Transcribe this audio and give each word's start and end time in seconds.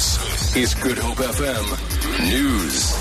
This 0.00 0.56
is 0.56 0.74
Good 0.80 0.98
Hope 0.98 1.20
FM 1.20 1.66
News. 2.32 2.96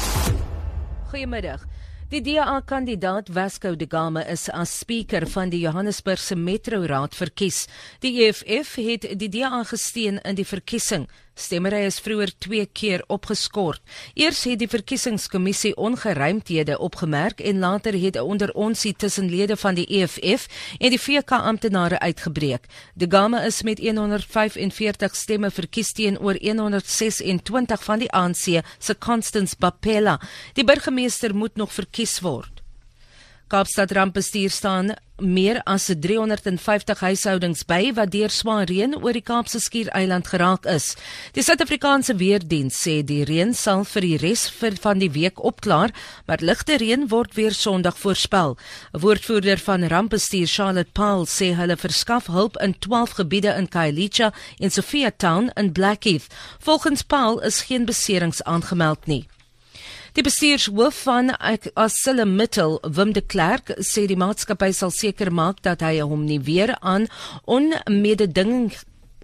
Goeiemiddag. 1.07 1.63
Die 2.11 2.19
DA-kandidaat 2.19 3.29
Vasco 3.31 3.71
da 3.75 3.85
Gama 3.87 4.25
is 4.27 4.49
as 4.51 4.73
spreker 4.81 5.23
van 5.31 5.47
die 5.49 5.61
Johannesburgse 5.63 6.35
Metro 6.35 6.81
Raad 6.83 7.15
verkies. 7.15 7.69
Die 8.03 8.25
EFF 8.25 8.75
het 8.83 9.07
die 9.15 9.29
DA 9.31 9.63
gesteun 9.63 10.19
in 10.27 10.35
die 10.35 10.45
verkiesing. 10.45 11.07
Stemmery 11.39 11.85
is 11.87 11.99
vroeër 12.03 12.33
2 12.43 12.65
keer 12.75 13.03
opgeskort. 13.07 13.79
Eers 14.13 14.41
het 14.43 14.59
die 14.59 14.67
verkiesingskommissie 14.67 15.71
ongeruimthede 15.79 16.75
opgemerk 16.79 17.39
en 17.39 17.59
later 17.63 17.95
het 17.95 18.15
'n 18.15 18.27
onderonsie 18.33 18.93
tussen 18.93 19.29
lede 19.29 19.57
van 19.57 19.75
die 19.75 19.87
EFF 19.87 20.47
en 20.79 20.89
die 20.89 20.99
VK 20.99 21.31
amptenare 21.31 21.99
uitgebreek. 21.99 22.67
De 22.93 23.05
Gama 23.09 23.41
is 23.41 23.61
met 23.61 23.79
145 23.79 25.15
stemme 25.15 25.51
verkies 25.51 25.91
teenoor 25.91 26.35
126 26.41 27.83
van 27.83 27.99
die 27.99 28.11
ANC 28.11 28.61
se 28.79 28.97
Constance 28.97 29.55
Bapela. 29.59 30.21
Die 30.53 30.63
burgemeester 30.63 31.35
moet 31.35 31.55
nog 31.55 31.73
verkies 31.73 32.19
word. 32.19 32.59
Kaapstad 33.49 33.89
rampbestuur 33.97 34.51
staan 34.53 34.91
meer 35.17 35.57
as 35.65 35.87
350 35.89 36.99
huishoudings 37.01 37.63
by 37.65 37.87
wat 37.97 38.11
deur 38.13 38.29
swaar 38.29 38.67
reën 38.69 38.93
oor 38.99 39.17
die 39.17 39.23
Kaapse 39.25 39.57
skiereiland 39.63 40.29
geraak 40.29 40.67
is. 40.69 40.91
Die 41.33 41.41
Suid-Afrikaanse 41.41 42.13
weerdiens 42.19 42.77
sê 42.77 42.99
die 43.01 43.23
reën 43.25 43.55
sal 43.57 43.87
vir 43.89 44.05
die 44.05 44.19
res 44.21 44.43
van 44.83 45.01
die 45.01 45.09
week 45.15 45.41
opklaar, 45.41 45.89
maar 46.29 46.45
ligte 46.45 46.77
reën 46.77 47.07
word 47.09 47.33
weer 47.33 47.57
Sondag 47.57 47.97
voorspel. 47.97 48.53
'n 48.93 49.01
Woordvoerder 49.01 49.57
van 49.57 49.87
rampbestuur, 49.87 50.47
Charlotte 50.47 50.93
Paul, 50.93 51.25
sê 51.25 51.55
hulle 51.57 51.77
verskaf 51.77 52.27
hulp 52.27 52.61
in 52.61 52.77
12 52.77 53.17
gebiede 53.17 53.57
in 53.57 53.67
Khayelitsha 53.67 54.31
en 54.59 54.69
Sophia 54.69 55.09
Town 55.09 55.49
in 55.57 55.71
Blackheath. 55.71 56.29
Volgens 56.59 57.01
Paul 57.01 57.39
is 57.41 57.61
geen 57.61 57.85
beserings 57.85 58.43
aangemeld 58.43 59.07
nie. 59.07 59.25
Die 60.19 60.25
bestuurshoof 60.27 60.97
van 61.03 61.29
ArcelorMittal, 61.39 62.81
Wim 62.83 63.13
de 63.15 63.21
Klerk, 63.21 63.69
sê 63.79 64.01
die 64.03 64.17
maatskappy 64.19 64.73
sal 64.75 64.91
seker 64.91 65.29
maak 65.31 65.61
dat 65.63 65.79
hy 65.79 66.01
hom 66.03 66.25
nie 66.27 66.41
weer 66.43 66.73
aan 66.83 67.05
onmededinging 67.47 68.73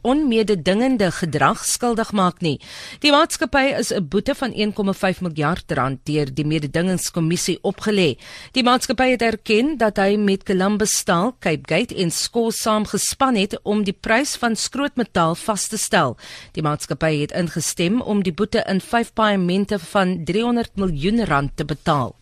onmededingende 0.05 1.09
gedrag 1.11 1.63
skuldig 1.65 2.11
maak 2.13 2.41
nie. 2.45 2.59
Die 3.01 3.11
maatskappy 3.11 3.73
is 3.79 3.91
'n 3.91 4.07
boete 4.07 4.35
van 4.35 4.53
1,5 4.53 5.21
miljard 5.21 5.71
rand 5.71 5.99
deur 6.05 6.33
die 6.33 6.45
mededingingskommissie 6.45 7.59
opgelê. 7.61 8.17
Die 8.51 8.63
maatskappy 8.63 9.09
het 9.09 9.21
erken 9.21 9.77
dat 9.77 9.97
hy 9.97 10.15
met 10.17 10.43
Columbus 10.43 10.97
Steel, 10.97 11.35
Cape 11.39 11.65
Gate 11.65 11.95
en 11.95 12.11
Skool 12.11 12.51
saamgespan 12.51 13.35
het 13.35 13.59
om 13.63 13.83
die 13.83 13.97
prys 13.99 14.35
van 14.35 14.55
skrootmetaal 14.55 15.35
vas 15.35 15.67
te 15.67 15.77
stel. 15.77 16.17
Die 16.51 16.63
maatskappy 16.63 17.21
het 17.21 17.31
ingestem 17.31 18.01
om 18.01 18.23
die 18.23 18.33
boete 18.33 18.63
in 18.67 18.81
5 18.81 19.13
paemente 19.13 19.79
van 19.79 20.23
300 20.23 20.75
miljoen 20.75 21.25
rand 21.25 21.51
te 21.55 21.65
betaal. 21.65 22.15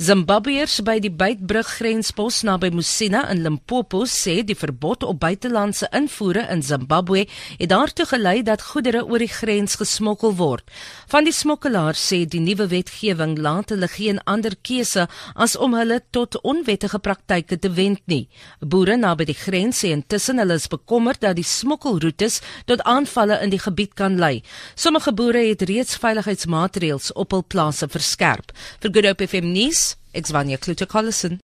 Zimbabweërs 0.00 0.78
by 0.86 0.94
die 1.04 1.10
Beitbrug 1.12 1.68
grenspos 1.68 2.38
naby 2.48 2.70
Musina 2.72 3.26
in 3.28 3.42
Limpopo 3.44 4.06
sê 4.08 4.38
die 4.40 4.56
verbod 4.56 5.04
op 5.04 5.18
buitelandse 5.20 5.90
invoere 5.92 6.46
in 6.48 6.62
Zimbabwe 6.64 7.26
het 7.58 7.68
daartoe 7.68 8.06
gelei 8.08 8.40
dat 8.42 8.64
goedere 8.72 9.02
oor 9.04 9.20
die 9.20 9.28
grens 9.28 9.76
gesmokkel 9.76 10.32
word. 10.38 10.64
Van 11.12 11.28
die 11.28 11.34
smokkelaars 11.36 12.00
sê 12.08 12.22
die 12.24 12.40
nuwe 12.40 12.70
wetgewing 12.72 13.36
laat 13.36 13.74
hulle 13.74 13.90
geen 13.92 14.22
ander 14.24 14.56
keuse 14.64 15.04
as 15.36 15.58
om 15.60 15.76
hulle 15.76 16.00
tot 16.10 16.40
onwettige 16.40 16.98
praktyke 16.98 17.60
te 17.60 17.68
wend 17.76 18.00
nie. 18.08 18.30
Boere 18.64 18.96
naby 18.96 19.28
die 19.28 19.36
grens 19.36 19.84
sê 19.84 19.92
intussen 19.92 20.40
hulle 20.40 20.56
is 20.56 20.70
bekommerd 20.72 21.20
dat 21.20 21.36
die 21.36 21.44
smokkelroetes 21.44 22.40
tot 22.64 22.80
aanvalle 22.88 23.42
in 23.44 23.52
die 23.52 23.60
gebied 23.60 23.92
kan 24.00 24.16
lei. 24.16 24.40
Sommige 24.74 25.12
boere 25.12 25.44
het 25.50 25.68
reeds 25.68 26.00
veiligheidsmaatreëls 26.00 27.12
op 27.12 27.36
hul 27.36 27.44
plase 27.44 27.92
verskerp. 27.92 28.56
Vir 28.80 28.96
Good 28.96 29.12
Hope 29.12 29.28
FM 29.28 29.52
nuus 29.52 29.82
Ek's 30.12 30.30
Vanya 30.30 30.58
Kluter-Collison. 30.58 31.40